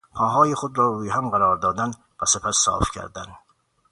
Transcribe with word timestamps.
پاهای 0.15 0.55
خود 0.55 0.77
را 0.77 0.91
روی 0.91 1.09
هم 1.09 1.29
قرار 1.29 1.57
دادن 1.57 1.91
و 2.21 2.25
سپس 2.25 2.55
صاف 2.57 2.91
کردن 2.91 3.35